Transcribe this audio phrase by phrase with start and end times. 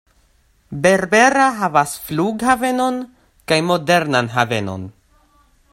[0.85, 2.99] Berbera havas flughavenon
[3.53, 4.91] kaj modernan havenon.